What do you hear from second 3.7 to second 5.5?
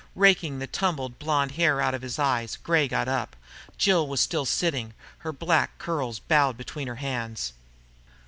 Jill was still sitting, her